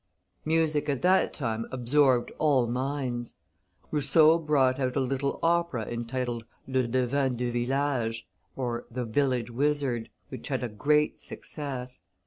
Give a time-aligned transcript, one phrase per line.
[0.45, 3.35] Music at that time absorbed all minds.
[3.91, 8.27] Rousseau brought out a little opera entitled Le Devin de village
[8.57, 12.01] (The Village Wizard), which had a great success.